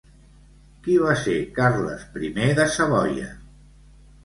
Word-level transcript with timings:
Qui 0.87 0.95
va 1.01 1.11
ser 1.25 1.35
Carles 1.59 2.07
I 2.31 2.51
de 2.63 2.67
Savoia? 2.79 3.31